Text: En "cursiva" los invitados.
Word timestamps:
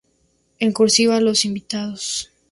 En 0.57 0.73
"cursiva" 0.73 1.19
los 1.21 1.45
invitados. 1.45 2.31